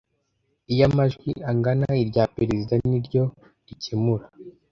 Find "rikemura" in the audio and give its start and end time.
3.67-4.25